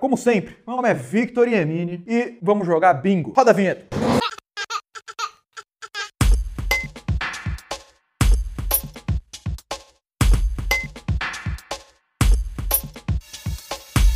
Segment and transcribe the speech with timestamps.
[0.00, 3.32] Como sempre, meu nome é Victor Iemini e vamos jogar bingo.
[3.36, 3.86] Roda a vinheta.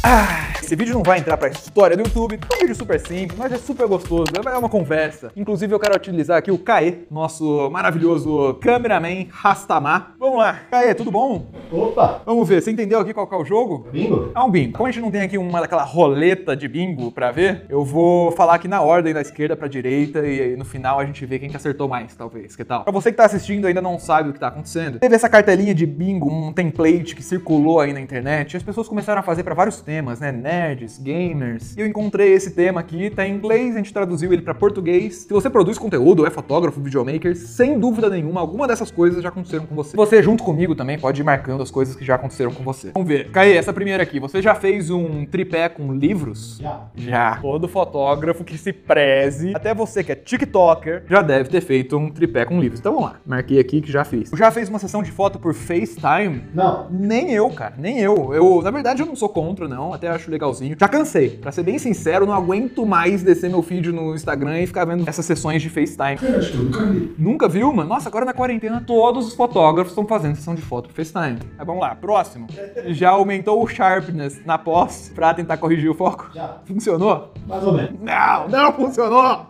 [0.02, 0.39] Ah,
[0.70, 3.50] esse vídeo não vai entrar pra história do YouTube, é um vídeo super simples, mas
[3.50, 5.32] é super gostoso, é uma conversa.
[5.34, 10.14] Inclusive eu quero utilizar aqui o Caê, nosso maravilhoso cameraman Rastamar.
[10.16, 11.46] Vamos lá, Caê, tudo bom?
[11.72, 12.22] Opa!
[12.24, 13.88] Vamos ver, você entendeu aqui qual é o jogo?
[13.90, 14.30] Bingo?
[14.32, 14.74] É um bingo.
[14.74, 18.30] Como a gente não tem aqui uma daquela roleta de bingo pra ver, eu vou
[18.30, 21.40] falar aqui na ordem da esquerda pra direita e aí no final a gente vê
[21.40, 22.54] quem que acertou mais, talvez.
[22.54, 22.84] Que tal?
[22.84, 25.28] Pra você que tá assistindo e ainda não sabe o que tá acontecendo, teve essa
[25.28, 29.24] cartelinha de bingo, um template que circulou aí na internet e as pessoas começaram a
[29.24, 30.30] fazer pra vários temas, né?
[30.60, 31.74] Nerds, gamers.
[31.74, 35.24] E eu encontrei esse tema aqui, tá em inglês, a gente traduziu ele pra português.
[35.26, 39.64] Se você produz conteúdo, é fotógrafo, videomaker, sem dúvida nenhuma, alguma dessas coisas já aconteceram
[39.64, 39.96] com você.
[39.96, 42.90] Você junto comigo também pode ir marcando as coisas que já aconteceram com você.
[42.92, 43.30] Vamos ver.
[43.30, 46.58] Caí, essa primeira aqui, você já fez um tripé com livros?
[46.60, 46.88] Já.
[46.94, 47.36] Já.
[47.36, 52.10] Todo fotógrafo que se preze, até você que é TikToker, já deve ter feito um
[52.10, 52.80] tripé com livros.
[52.80, 53.16] Então vamos lá.
[53.24, 54.30] Marquei aqui que já fiz.
[54.36, 56.44] Já fez uma sessão de foto por FaceTime?
[56.52, 56.86] Não.
[56.90, 58.34] Nem eu, cara, nem eu.
[58.34, 59.94] Eu, na verdade, eu não sou contra, não.
[59.94, 60.76] Até acho legalzinho.
[60.78, 61.30] Já cansei.
[61.30, 65.08] Pra ser bem sincero, não aguento mais descer meu feed no Instagram e ficar vendo
[65.08, 66.18] essas sessões de FaceTime.
[66.22, 67.14] Eu acho que eu nunca vi.
[67.18, 67.88] Nunca viu, mano?
[67.88, 71.38] Nossa, agora na quarentena todos os fotógrafos estão fazendo sessão de foto por FaceTime.
[71.58, 72.46] Aí vamos lá, próximo.
[72.88, 76.30] Já aumentou o sharpness na pós pra tentar corrigir o foco?
[76.34, 76.58] Já.
[76.64, 77.32] Funcionou?
[77.46, 78.00] Mais ou menos.
[78.00, 79.46] Não, não funcionou!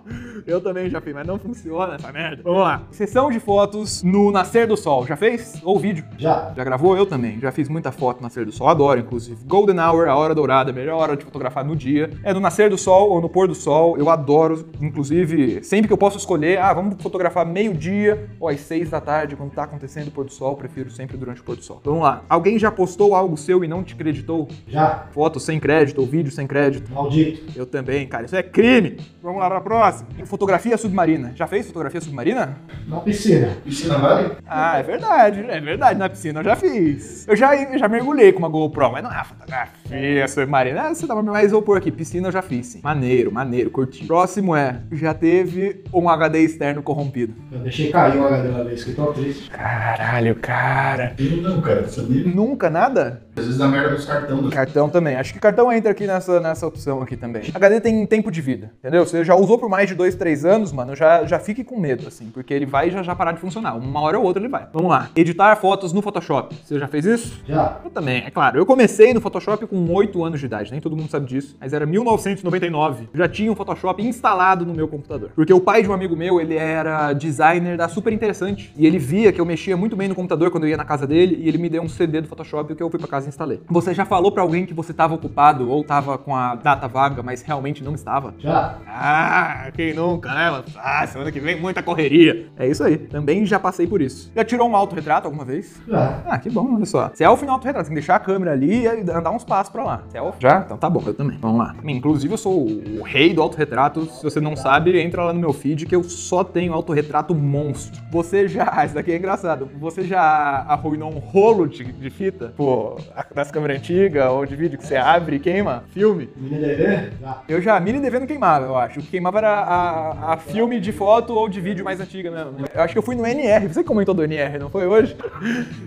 [0.47, 2.43] Eu também já fiz, mas não funciona essa merda.
[2.43, 2.83] Vamos lá.
[2.91, 5.07] Sessão de fotos no nascer do sol.
[5.07, 5.61] Já fez?
[5.63, 6.05] Ou vídeo?
[6.19, 6.53] Já.
[6.57, 6.97] Já gravou?
[6.97, 7.39] Eu também.
[7.41, 8.69] Já fiz muita foto no nascer do sol.
[8.69, 9.45] Adoro, inclusive.
[9.45, 12.11] Golden Hour, a hora dourada, a melhor hora de fotografar no dia.
[12.25, 13.97] É no nascer do sol ou no pôr do sol.
[13.97, 14.69] Eu adoro.
[14.81, 19.37] Inclusive, sempre que eu posso escolher, ah, vamos fotografar meio-dia ou às seis da tarde,
[19.37, 20.57] quando tá acontecendo o pôr do sol.
[20.57, 21.81] Prefiro sempre durante o pôr do sol.
[21.85, 22.23] Vamos lá.
[22.29, 24.49] Alguém já postou algo seu e não te creditou?
[24.67, 25.07] Já.
[25.13, 26.93] Foto sem crédito ou vídeo sem crédito?
[26.93, 27.59] Maldito.
[27.59, 28.27] Eu também, cara.
[28.27, 28.99] Isso é crime.
[29.23, 30.09] Vamos lá pra próxima.
[30.25, 31.33] Fotografia submarina.
[31.37, 32.59] Já fez fotografia submarina?
[32.89, 33.57] Na piscina.
[33.65, 34.33] Piscina vale?
[34.47, 35.45] Ah, é verdade.
[35.49, 35.99] É verdade.
[35.99, 37.29] Na piscina eu já fiz.
[37.29, 40.70] Eu já, eu já mergulhei com uma GoPro, mas não é fotografia submarina.
[40.79, 41.91] Ah, você dá mais vou pôr aqui.
[41.91, 42.81] Piscina eu já fiz, sim.
[42.83, 44.07] Maneiro, maneiro, curti.
[44.07, 47.35] Próximo é, já teve um HD externo corrompido.
[47.51, 49.51] Eu deixei cair o HD uma vez, que tô triste.
[49.51, 51.15] Caralho, cara.
[51.19, 52.25] Eu não, cara, sabia?
[52.25, 53.23] Nunca nada?
[53.37, 55.17] Às vezes dá merda nos cartão do Cartão também.
[55.17, 57.43] Acho que cartão entra aqui nessa, nessa opção aqui também.
[57.55, 59.07] HD tem tempo de vida, entendeu?
[59.07, 62.07] Você já usou por mais de dois, três anos, mano, já, já fique com medo,
[62.07, 63.77] assim, porque ele vai já já parar de funcionar.
[63.77, 64.67] Uma hora ou outra ele vai.
[64.73, 65.09] Vamos lá.
[65.17, 66.55] Editar fotos no Photoshop.
[66.63, 67.41] Você já fez isso?
[67.47, 67.79] Já.
[67.83, 68.59] Eu também, é claro.
[68.59, 71.73] Eu comecei no Photoshop com 8 anos de idade, nem todo mundo sabe disso, mas
[71.73, 73.09] era 1999.
[73.15, 75.31] Já tinha um Photoshop instalado no meu computador.
[75.35, 78.99] Porque o pai de um amigo meu, ele era designer da Super Interessante, e ele
[78.99, 81.49] via que eu mexia muito bem no computador quando eu ia na casa dele, e
[81.49, 83.61] ele me deu um CD do Photoshop que eu fui pra casa e instalei.
[83.69, 87.23] Você já falou pra alguém que você tava ocupado ou tava com a data vaga,
[87.23, 88.35] mas realmente não estava?
[88.39, 88.79] Já.
[88.87, 90.63] Ah, quem nunca, né?
[90.77, 92.49] Ah, semana que vem muita correria.
[92.57, 92.99] É isso aí.
[92.99, 94.31] Também já passei por isso.
[94.35, 95.81] Já tirou um autorretrato alguma vez?
[95.87, 96.23] Já.
[96.27, 97.11] Ah, que bom, olha só.
[97.15, 100.03] Selfie no autorretrato, tem que deixar a câmera ali e andar uns passos pra lá.
[100.09, 100.41] Selfie?
[100.43, 100.50] Já?
[100.59, 101.39] Então tá bom, eu também.
[101.41, 101.75] Vamos lá.
[101.85, 104.07] Inclusive, eu sou o rei do autorretrato.
[104.07, 108.01] Se você não sabe, entra lá no meu feed que eu só tenho autorretrato monstro.
[108.11, 110.21] Você já, isso daqui é engraçado, você já
[110.69, 112.53] arruinou um rolo de, de fita?
[112.57, 112.97] Pô,
[113.35, 115.85] das câmeras antigas ou de vídeo que você abre e queima?
[115.93, 116.29] Filme?
[116.37, 117.11] Mini DV?
[117.21, 117.43] Já.
[117.49, 119.01] Eu já, mini DV não queimava, eu acho.
[119.01, 122.67] O que queimava era a, a filme de foto ou de vídeo mais antiga mesmo.
[122.75, 123.69] Eu acho que eu fui no NR.
[123.69, 125.17] Você comentou do NR, não foi hoje?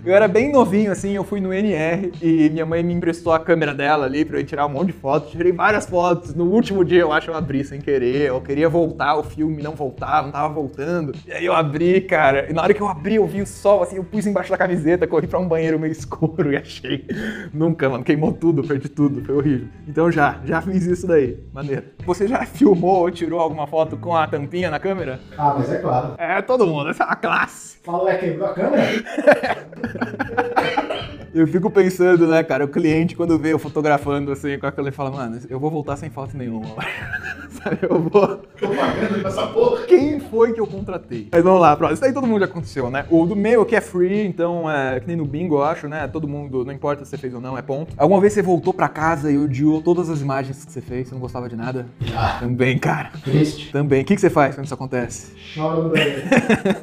[0.04, 3.38] Eu era bem novinho, assim, eu fui no NR e minha mãe me emprestou a
[3.38, 5.30] câmera dela ali pra eu tirar um monte de fotos.
[5.30, 6.34] Tirei várias fotos.
[6.34, 8.28] No último dia, eu acho, eu abri sem querer.
[8.28, 11.12] Eu queria voltar, o filme não voltava, não tava voltando.
[11.26, 12.48] E aí eu abri, cara.
[12.48, 14.56] E na hora que eu abri, eu vi o sol, assim, eu pus embaixo da
[14.56, 17.04] camiseta, corri pra um banheiro meio escuro e achei.
[17.52, 19.68] Nunca, mano, queimou tudo, perdi tudo, foi horrível.
[19.88, 21.36] Então já, já fiz isso daí.
[21.52, 21.84] Maneiro.
[22.06, 25.18] Você já filmou ou tirou alguma foto com a tampinha na câmera?
[25.36, 26.14] Ah, mas é claro.
[26.18, 27.78] É, todo mundo, essa é uma classe.
[27.82, 28.84] Falou, é quebrou a câmera?
[31.34, 34.90] Eu fico pensando, né, cara, o cliente quando vê eu fotografando assim com a câmera,
[34.90, 36.76] ele fala, mano, eu vou voltar sem foto nenhuma.
[37.50, 38.36] Sabe, eu vou.
[38.36, 39.82] Tô pagando essa porra.
[39.86, 41.28] Quem foi que eu contratei?
[41.32, 41.94] Mas vamos lá, próximo.
[41.94, 43.04] Isso aí todo mundo já aconteceu, né?
[43.10, 46.06] O do meu aqui é free, então é que nem no bingo, eu acho, né?
[46.06, 47.94] Todo mundo, não importa se você fez ou não, é ponto.
[47.96, 51.14] Alguma vez você voltou pra casa e odiou todas as imagens que você fez, você
[51.14, 51.86] não gostava de nada?
[52.00, 52.38] Já.
[52.38, 53.10] Também, cara.
[53.24, 53.72] Triste.
[53.72, 54.02] Também.
[54.02, 55.32] O que que você faz quando isso acontece?
[55.54, 56.22] Chora no banheiro.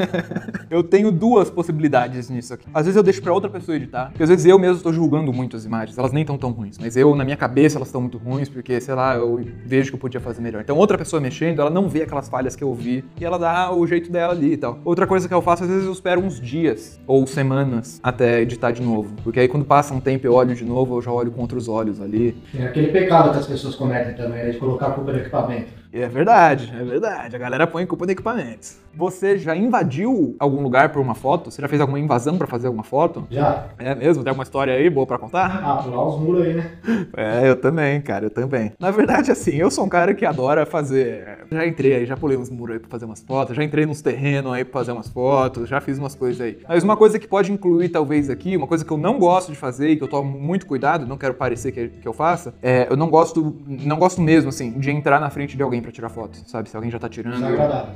[0.69, 2.67] eu tenho duas possibilidades nisso aqui.
[2.73, 5.31] Às vezes eu deixo pra outra pessoa editar, porque às vezes eu mesmo estou julgando
[5.31, 8.01] muito as imagens, elas nem estão tão ruins, mas eu, na minha cabeça, elas estão
[8.01, 10.61] muito ruins, porque, sei lá, eu vejo que eu podia fazer melhor.
[10.61, 13.73] Então, outra pessoa mexendo, ela não vê aquelas falhas que eu vi e ela dá
[13.73, 14.79] o jeito dela ali e tal.
[14.83, 18.71] Outra coisa que eu faço, às vezes eu espero uns dias ou semanas até editar
[18.71, 19.13] de novo.
[19.23, 21.67] Porque aí quando passa um tempo eu olho de novo, eu já olho com outros
[21.67, 22.35] olhos ali.
[22.51, 24.49] Tem aquele pecado que as pessoas cometem também, né?
[24.51, 25.80] De colocar a culpa no equipamento.
[25.93, 27.35] E é verdade, é verdade.
[27.35, 28.77] A galera põe culpa no equipamentos.
[28.93, 31.51] Você já invadiu algum lugar por uma foto?
[31.51, 33.25] Você já fez alguma invasão pra fazer alguma foto?
[33.29, 33.65] Já.
[33.77, 34.23] É mesmo?
[34.23, 35.61] Tem alguma história aí boa pra contar?
[35.63, 36.71] Ah, pular os muros aí, né?
[37.15, 38.71] É, eu também, cara, eu também.
[38.79, 41.39] Na verdade, assim, eu sou um cara que adora fazer.
[41.51, 44.01] Já entrei aí, já pulei uns muros aí pra fazer umas fotos, já entrei nos
[44.01, 46.57] terrenos aí pra fazer umas fotos, já fiz umas coisas aí.
[46.67, 49.57] Mas uma coisa que pode incluir, talvez, aqui, uma coisa que eu não gosto de
[49.57, 52.87] fazer e que eu tomo muito cuidado, não quero parecer que, que eu faça, é
[52.89, 56.09] eu não gosto, não gosto mesmo, assim, de entrar na frente de alguém pra tirar
[56.09, 56.69] foto, sabe?
[56.69, 57.43] Se alguém já tá tirando.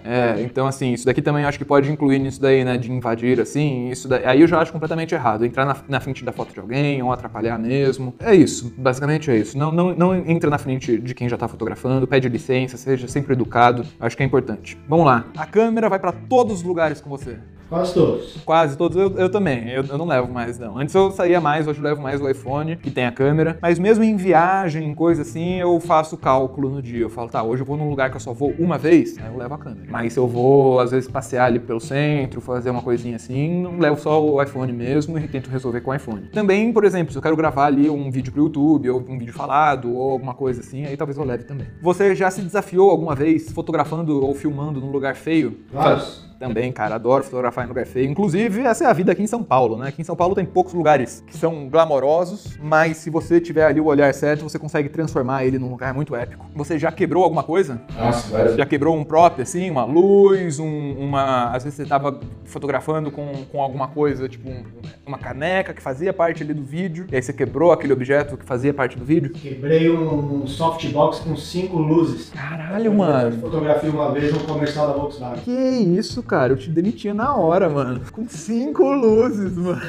[0.03, 0.35] É.
[0.39, 3.39] É, então assim, isso daqui também acho que pode incluir nisso daí, né, de invadir,
[3.39, 6.53] assim, isso daí, aí eu já acho completamente errado, entrar na, na frente da foto
[6.53, 8.13] de alguém ou atrapalhar mesmo.
[8.19, 9.57] É isso, basicamente é isso.
[9.57, 13.33] Não, não, não entra na frente de quem já tá fotografando, pede licença, seja sempre
[13.33, 14.77] educado, acho que é importante.
[14.88, 17.38] Vamos lá, a câmera vai pra todos os lugares com você.
[17.69, 18.38] Quase todos.
[18.45, 19.69] Quase todos, eu, eu também.
[19.69, 20.77] Eu, eu não levo mais, não.
[20.77, 23.57] Antes eu saía mais, hoje eu levo mais o iPhone, que tem a câmera.
[23.62, 27.01] Mas mesmo em viagem, coisa assim, eu faço cálculo no dia.
[27.01, 29.31] Eu falo, tá, hoje eu vou num lugar que eu só vou uma vez, aí
[29.31, 29.88] eu levo a câmera.
[29.89, 33.79] Mas se eu vou, às vezes, passear ali pelo centro, fazer uma coisinha assim, não
[33.79, 36.27] levo só o iPhone mesmo e tento resolver com o iPhone.
[36.31, 39.33] Também, por exemplo, se eu quero gravar ali um vídeo pro YouTube, ou um vídeo
[39.33, 41.67] falado, ou alguma coisa assim, aí talvez eu leve também.
[41.81, 45.59] Você já se desafiou alguma vez fotografando ou filmando num lugar feio?
[45.71, 46.25] Vários.
[46.39, 48.09] Também, cara, adoro fotografar em lugar feio.
[48.09, 49.87] Inclusive, essa é a vida aqui em São Paulo, né?
[49.89, 53.79] Aqui em São Paulo tem poucos lugares que são glamorosos, mas se você tiver ali
[53.79, 56.45] o olhar certo, você consegue transformar ele num lugar muito épico.
[56.55, 57.81] Você já quebrou alguma coisa?
[57.97, 58.55] Nossa, várias.
[58.55, 61.51] Já quebrou um prop, assim, uma luz, um- uma.
[61.51, 64.63] Às vezes você tava fotografando com, com alguma coisa, tipo um-
[65.05, 68.45] uma caneca que fazia parte ali do vídeo, e aí você quebrou aquele objeto que
[68.45, 69.31] fazia parte do vídeo.
[69.31, 72.29] Quebrei um, um softbox com cinco luzes.
[72.31, 73.39] Caralho, mano.
[73.39, 75.43] fotografei uma vez no comercial da Volkswagen.
[75.43, 76.54] Que isso, cara?
[76.54, 78.01] Eu te demitia na hora, mano.
[78.12, 79.81] Com cinco luzes, mano.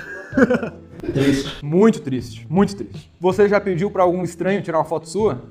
[1.13, 1.65] Triste.
[1.65, 3.11] Muito triste, muito triste.
[3.21, 5.43] Você já pediu pra algum estranho tirar uma foto sua?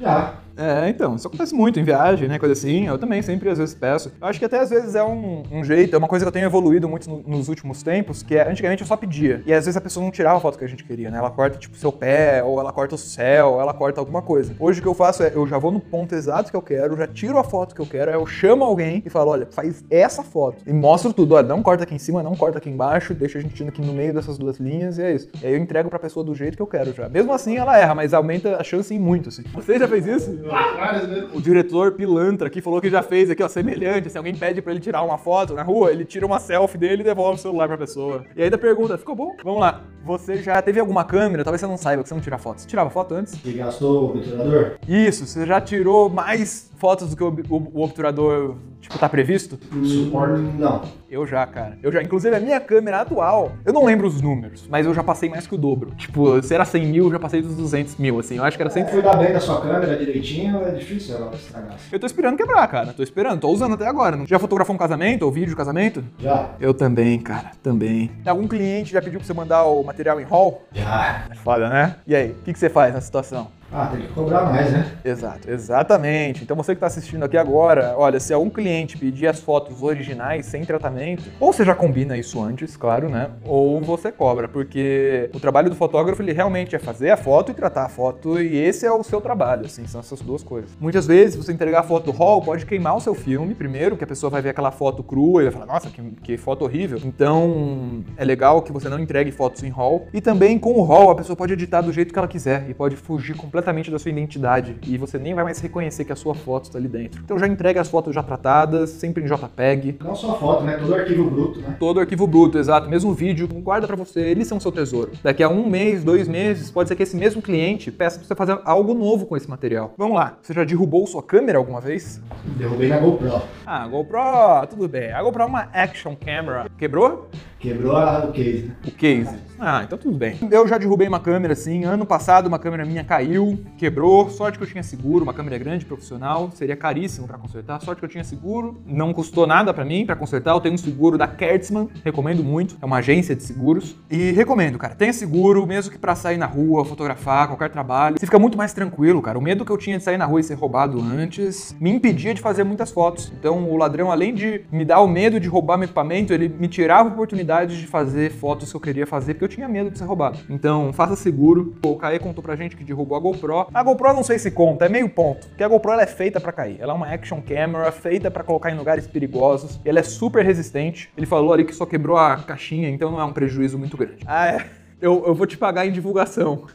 [0.00, 0.34] Já.
[0.56, 2.86] É, então, isso acontece muito em viagem, né, coisa assim.
[2.86, 4.12] Eu também sempre às vezes peço.
[4.20, 6.32] Eu acho que até às vezes é um, um jeito, é uma coisa que eu
[6.32, 9.42] tenho evoluído muito no- nos últimos tempos, que é, antigamente eu só pedia.
[9.46, 11.18] E às vezes a pessoa não tirava a foto que a gente queria, né?
[11.18, 14.54] Ela corta, tipo, seu pé, ou ela corta o céu, ou ela corta alguma coisa.
[14.58, 16.96] Hoje o que eu faço é, eu já vou no ponto exato que eu quero,
[16.96, 19.84] já tiro a foto que eu quero, aí eu chamo alguém e falo, olha, faz
[19.90, 20.58] essa foto.
[20.66, 23.42] E mostro tudo, olha, não corta aqui em cima, não corta aqui embaixo, deixa a
[23.42, 25.28] gente aqui no meio dessas duas linhas, e é isso.
[25.42, 27.08] E aí eu entrego pra pessoa do jeito que eu quero já.
[27.08, 29.42] Mesmo assim, ela erra, mas aumenta a chance em muito, assim.
[29.54, 30.43] Você já fez isso?
[30.44, 31.34] Vezes.
[31.34, 34.10] O diretor pilantra aqui falou que já fez aqui, ó, semelhante.
[34.10, 37.02] Se alguém pede pra ele tirar uma foto na rua, ele tira uma selfie dele
[37.02, 38.24] e devolve o celular pra pessoa.
[38.36, 39.34] E ainda pergunta, ficou bom?
[39.42, 39.82] Vamos lá.
[40.04, 41.42] Você já teve alguma câmera?
[41.44, 42.60] Talvez você não saiba que você não tira foto.
[42.60, 43.34] Você tirava foto antes?
[43.36, 44.72] Que gastou o obturador?
[44.86, 49.58] Isso, você já tirou mais fotos do que o, o- o obturador, tipo, tá previsto?
[49.84, 50.40] Suporte.
[50.58, 50.82] Não.
[51.10, 51.78] Eu já, cara.
[51.82, 52.02] Eu já.
[52.02, 55.46] Inclusive, a minha câmera atual, eu não lembro os números, mas eu já passei mais
[55.46, 55.92] que o dobro.
[55.96, 58.36] Tipo, se era 100 mil, eu já passei dos 200 mil, assim.
[58.36, 61.16] Eu acho que era Se 100 você cuidar bem da sua câmera direitinho, é difícil
[61.16, 61.76] ela estragar.
[61.90, 62.92] Eu tô esperando quebrar, cara.
[62.92, 64.18] Tô esperando, tô usando até agora.
[64.26, 66.04] Já fotografou um casamento ou vídeo de casamento?
[66.18, 66.50] Já.
[66.60, 68.10] Eu também, cara, também.
[68.26, 70.62] Algum cliente já pediu pra você mandar o material em haul?
[70.72, 71.26] Já.
[71.30, 71.96] É foda, né?
[72.06, 73.48] E aí, o que, que você faz nessa situação?
[73.76, 74.86] Ah, tem que cobrar mais, né?
[75.04, 76.44] Exato, exatamente.
[76.44, 80.46] Então você que está assistindo aqui agora, olha, se algum cliente pedir as fotos originais
[80.46, 83.30] sem tratamento, ou você já combina isso antes, claro, né?
[83.44, 87.54] Ou você cobra, porque o trabalho do fotógrafo ele realmente é fazer a foto e
[87.54, 90.70] tratar a foto, e esse é o seu trabalho, assim, são essas duas coisas.
[90.80, 94.04] Muitas vezes você entregar a foto do RAW pode queimar o seu filme primeiro, que
[94.04, 97.00] a pessoa vai ver aquela foto crua e vai falar, nossa, que, que foto horrível.
[97.04, 100.06] Então é legal que você não entregue fotos em RAW.
[100.14, 102.74] E também com o RAW a pessoa pode editar do jeito que ela quiser e
[102.74, 106.34] pode fugir completamente da sua identidade e você nem vai mais reconhecer que a sua
[106.34, 107.22] foto está ali dentro.
[107.24, 109.98] Então já entrega as fotos já tratadas, sempre em JPEG.
[110.02, 110.76] Não só foto, né?
[110.76, 111.76] Todo arquivo bruto, né?
[111.78, 112.88] Todo arquivo bruto, exato.
[112.88, 115.12] Mesmo vídeo, guarda pra você, eles são seu tesouro.
[115.22, 118.34] Daqui a um mês, dois meses, pode ser que esse mesmo cliente peça pra você
[118.34, 119.94] fazer algo novo com esse material.
[119.96, 122.20] Vamos lá, você já derrubou sua câmera alguma vez?
[122.56, 123.42] Derrubei na GoPro.
[123.66, 125.12] Ah, GoPro, tudo bem.
[125.12, 126.66] A GoPro é uma action camera.
[126.78, 127.28] Quebrou?
[127.64, 128.74] Quebrou a- o case, né?
[128.86, 129.36] O case.
[129.58, 130.36] Ah, então tudo bem.
[130.50, 131.84] Eu já derrubei uma câmera assim.
[131.84, 134.28] Ano passado uma câmera minha caiu, quebrou.
[134.28, 136.50] Sorte que eu tinha seguro, uma câmera grande, profissional.
[136.52, 137.80] Seria caríssimo pra consertar.
[137.80, 138.82] Sorte que eu tinha seguro.
[138.86, 140.50] Não custou nada pra mim pra consertar.
[140.52, 142.76] Eu tenho um seguro da Kertzmann, recomendo muito.
[142.82, 143.96] É uma agência de seguros.
[144.10, 144.94] E recomendo, cara.
[144.94, 148.16] Tenha seguro, mesmo que pra sair na rua, fotografar, qualquer trabalho.
[148.18, 149.38] Você fica muito mais tranquilo, cara.
[149.38, 152.34] O medo que eu tinha de sair na rua e ser roubado antes me impedia
[152.34, 153.32] de fazer muitas fotos.
[153.38, 156.68] Então o ladrão, além de me dar o medo de roubar meu equipamento, ele me
[156.68, 159.98] tirava a oportunidade de fazer fotos que eu queria fazer porque eu tinha medo de
[159.98, 160.38] ser roubado.
[160.50, 161.74] Então, faça seguro.
[161.84, 163.66] O Caê contou pra gente que derrubou a GoPro.
[163.72, 165.46] A GoPro não sei se conta, é meio ponto.
[165.48, 166.76] Porque a GoPro ela é feita pra cair.
[166.80, 169.80] Ela é uma action camera feita pra colocar em lugares perigosos.
[169.84, 171.10] E ela é super resistente.
[171.16, 174.24] Ele falou ali que só quebrou a caixinha, então não é um prejuízo muito grande.
[174.26, 174.66] Ah, é.
[175.00, 176.66] Eu, eu vou te pagar em divulgação.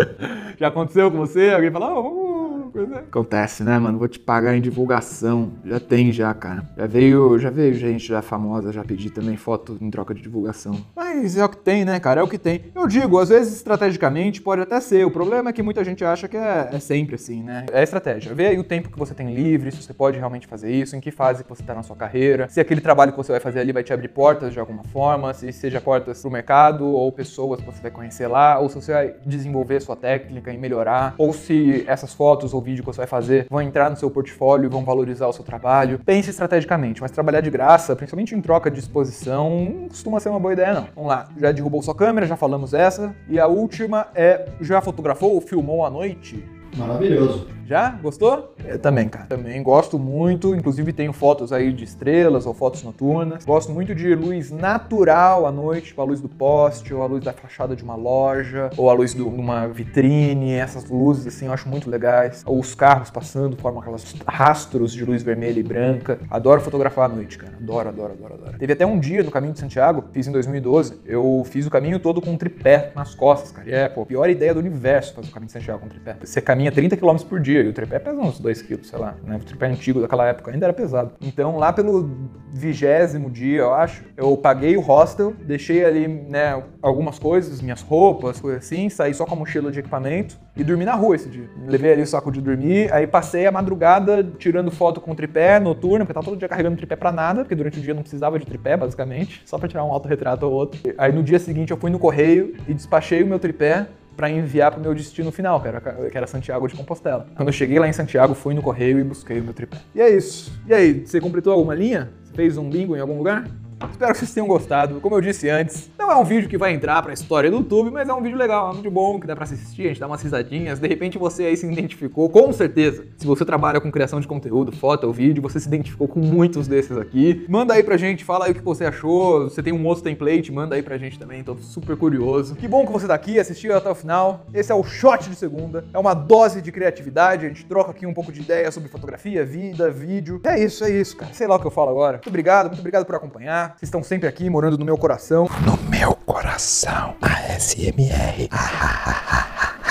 [0.58, 1.50] Já aconteceu com você?
[1.50, 2.29] Alguém fala, oh,
[2.70, 3.98] coisa- Acontece, né, mano?
[3.98, 5.50] Vou te pagar em divulgação.
[5.64, 6.68] Já tem, já, cara.
[6.76, 10.76] Já veio, já veio gente já famosa, já pedi também foto em troca de divulgação.
[10.94, 12.20] Mas é o que tem, né, cara?
[12.20, 12.64] É o que tem.
[12.74, 15.04] Eu digo, às vezes estrategicamente pode até ser.
[15.04, 17.66] O problema é que muita gente acha que é, é sempre assim, né?
[17.72, 18.34] É estratégia.
[18.34, 21.00] Vê aí o tempo que você tem livre, se você pode realmente fazer isso, em
[21.00, 23.72] que fase você tá na sua carreira, se aquele trabalho que você vai fazer ali
[23.72, 27.66] vai te abrir portas de alguma forma, se seja portas pro mercado ou pessoas que
[27.66, 31.84] você vai conhecer lá, ou se você vai desenvolver sua técnica e melhorar, ou se
[31.86, 34.84] essas fotos ou vídeo que você vai fazer vão entrar no seu portfólio e vão
[34.84, 36.00] valorizar o seu trabalho.
[36.04, 40.40] Pense estrategicamente, mas trabalhar de graça, principalmente em troca de exposição, não costuma ser uma
[40.40, 40.88] boa ideia não.
[41.00, 45.32] Vamos lá, já derrubou sua câmera, já falamos essa, e a última é, já fotografou
[45.32, 46.44] ou filmou à noite?
[46.76, 47.48] Maravilhoso.
[47.70, 47.90] Já?
[48.02, 48.52] Gostou?
[48.64, 49.26] Eu também, cara.
[49.26, 50.56] Também gosto muito.
[50.56, 53.44] Inclusive tenho fotos aí de estrelas ou fotos noturnas.
[53.44, 57.22] Gosto muito de luz natural à noite, tipo a luz do poste, ou a luz
[57.22, 60.54] da fachada de uma loja, ou a luz de uma vitrine.
[60.54, 62.42] Essas luzes, assim, eu acho muito legais.
[62.44, 66.18] Ou os carros passando, formam aquelas rastros de luz vermelha e branca.
[66.28, 67.52] Adoro fotografar à noite, cara.
[67.56, 68.58] Adoro, adoro, adoro, adoro.
[68.58, 71.02] Teve até um dia no Caminho de Santiago, fiz em 2012.
[71.06, 73.68] Eu fiz o caminho todo com um tripé nas costas, cara.
[73.68, 76.16] E é, pô, a pior ideia do universo fazer o Caminho de Santiago com tripé.
[76.20, 79.14] Você caminha 30 km por dia e o tripé pesa uns 2 kg, sei lá.
[79.24, 79.36] Né?
[79.36, 81.12] O tripé antigo daquela época ainda era pesado.
[81.20, 82.10] Então, lá pelo
[82.52, 88.40] vigésimo dia, eu acho, eu paguei o hostel, deixei ali, né, algumas coisas, minhas roupas,
[88.40, 91.48] coisas assim, saí só com a mochila de equipamento e dormi na rua esse dia.
[91.66, 96.04] Levei ali o saco de dormir, aí passei a madrugada tirando foto com tripé noturno,
[96.04, 98.44] porque tava todo dia carregando tripé pra nada, porque durante o dia não precisava de
[98.44, 100.80] tripé, basicamente, só pra tirar um autorretrato ou outro.
[100.98, 103.86] Aí no dia seguinte eu fui no correio e despachei o meu tripé
[104.20, 107.26] para enviar pro meu destino final, que era, que era Santiago de Compostela.
[107.34, 109.78] Quando eu cheguei lá em Santiago, fui no correio e busquei o meu tripé.
[109.94, 110.52] E é isso.
[110.66, 112.10] E aí, você completou alguma linha?
[112.22, 113.48] Você fez um bingo em algum lugar?
[113.88, 115.00] Espero que vocês tenham gostado.
[115.00, 117.90] Como eu disse antes, não é um vídeo que vai entrar pra história do YouTube,
[117.90, 120.00] mas é um vídeo legal, é um vídeo bom, que dá pra assistir, a gente
[120.00, 120.78] dá umas risadinhas.
[120.78, 123.04] De repente você aí se identificou, com certeza.
[123.16, 126.66] Se você trabalha com criação de conteúdo, foto ou vídeo, você se identificou com muitos
[126.66, 127.44] desses aqui.
[127.48, 129.44] Manda aí pra gente, fala aí o que você achou.
[129.44, 132.56] Você tem um outro template, manda aí pra gente também, tô super curioso.
[132.56, 134.46] Que bom que você tá aqui, assistiu até o final.
[134.52, 138.06] Esse é o Shot de Segunda, é uma dose de criatividade, a gente troca aqui
[138.06, 140.40] um pouco de ideia sobre fotografia, vida, vídeo.
[140.44, 141.32] É isso, é isso, cara.
[141.32, 142.16] Sei lá o que eu falo agora.
[142.18, 143.69] Muito obrigado, muito obrigado por acompanhar.
[143.76, 145.48] Vocês estão sempre aqui, morando no meu coração.
[145.64, 148.48] No meu coração, ASMR.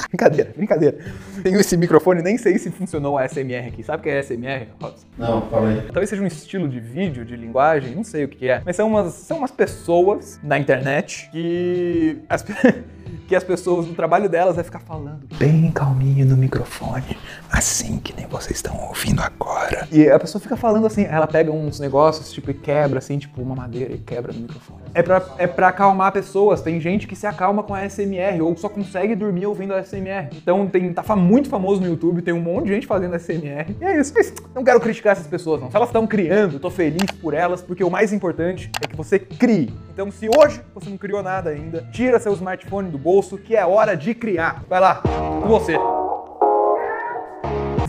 [0.10, 0.98] brincadeira, brincadeira.
[1.44, 3.84] Tenho esse microfone, nem sei se funcionou a ASMR aqui.
[3.84, 5.08] Sabe o que é ASMR, Robson?
[5.18, 5.82] Não, fala aí.
[5.84, 8.62] Talvez seja um estilo de vídeo, de linguagem, não sei o que é.
[8.66, 12.46] Mas são umas, são umas pessoas na internet que as,
[13.30, 17.16] que as pessoas, no trabalho delas, é ficar falando bem calminho no microfone,
[17.52, 19.88] assim que nem vocês estão ouvindo agora.
[19.92, 23.40] E a pessoa fica falando assim, ela pega uns negócios, tipo, e quebra, assim, tipo,
[23.40, 24.80] uma madeira e quebra no microfone.
[24.96, 26.62] É pra, é pra acalmar pessoas.
[26.62, 30.30] Tem gente que se acalma com a ASMR ou só consegue dormir ouvindo a ASMR.
[30.36, 33.76] Então tem, tá muito famoso no YouTube, tem um monte de gente fazendo ASMR.
[33.80, 34.12] E é isso.
[34.16, 35.70] Mas não quero criticar essas pessoas, não.
[35.70, 38.96] Se elas estão criando, eu tô feliz por elas, porque o mais importante é que
[38.96, 39.72] você crie.
[39.94, 43.66] Então, se hoje você não criou nada ainda, tira seu smartphone do bolso, que é
[43.66, 44.64] hora de criar.
[44.70, 45.02] Vai lá,
[45.42, 45.78] com você.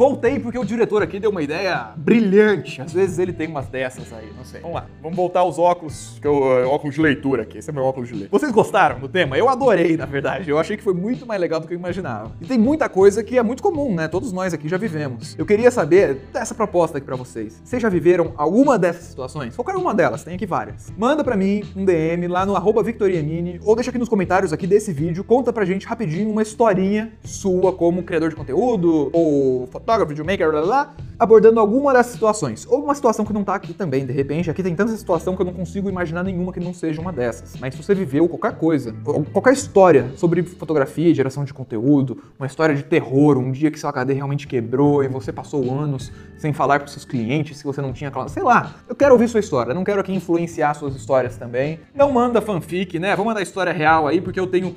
[0.01, 2.81] Voltei porque o diretor aqui deu uma ideia brilhante.
[2.81, 4.63] Às vezes ele tem umas dessas aí, não sei.
[4.63, 7.59] Vamos lá, vamos voltar aos óculos, que eu, eh, óculos de leitura aqui.
[7.59, 8.41] Esse é meu óculos de leitura.
[8.41, 9.37] Vocês gostaram do tema?
[9.37, 10.49] Eu adorei, na verdade.
[10.49, 12.33] Eu achei que foi muito mais legal do que eu imaginava.
[12.41, 14.09] E tem muita coisa que é muito comum, né?
[14.09, 15.37] Todos nós aqui já vivemos.
[15.39, 17.61] Eu queria saber dessa proposta aqui pra vocês.
[17.63, 19.55] Vocês já viveram alguma dessas situações?
[19.55, 20.91] Qualquer uma delas, tem aqui várias.
[20.97, 24.67] Manda pra mim um DM lá no arroba Victoriamini ou deixa aqui nos comentários aqui
[24.67, 25.23] desse vídeo.
[25.23, 30.61] Conta pra gente rapidinho uma historinha sua como criador de conteúdo ou fotógrafo, videomaker, blá,
[30.61, 32.67] blá, blá, abordando alguma dessas situações.
[32.67, 34.51] Ou uma situação que não tá aqui também, de repente.
[34.51, 37.61] Aqui tem tanta situação que eu não consigo imaginar nenhuma que não seja uma dessas.
[37.61, 38.95] Mas se você viveu qualquer coisa,
[39.33, 43.89] qualquer história sobre fotografia geração de conteúdo, uma história de terror, um dia que seu
[43.89, 47.93] HD realmente quebrou e você passou anos sem falar com seus clientes, se você não
[47.93, 48.77] tinha, sei lá.
[48.89, 51.81] Eu quero ouvir sua história, não quero aqui influenciar suas histórias também.
[51.95, 53.15] Não manda fanfic, né?
[53.15, 54.75] Vou mandar história real aí, porque eu tenho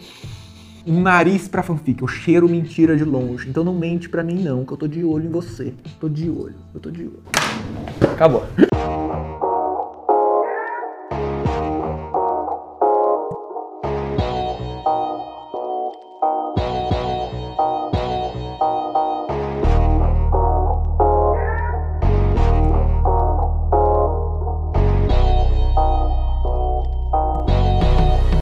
[0.85, 3.49] um nariz pra fanfic, eu cheiro mentira de longe.
[3.49, 5.73] Então não mente pra mim não, que eu tô de olho em você.
[5.99, 7.19] Tô de olho, eu tô de olho.
[8.01, 8.45] Acabou.